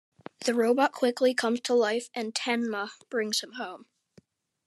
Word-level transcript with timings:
The 0.45 0.55
robot 0.55 0.93
quickly 0.93 1.35
comes 1.35 1.59
to 1.61 1.75
life, 1.75 2.09
and 2.15 2.33
Tenma 2.33 2.89
brings 3.11 3.41
him 3.41 3.51
home. 3.51 3.85